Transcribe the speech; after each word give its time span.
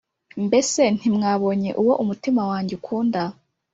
«Mbese 0.45 0.81
ntimwabonye 0.97 1.71
uwo 1.81 1.93
umutima 2.03 2.41
wanjye 2.51 2.73
ukunda?» 2.79 3.21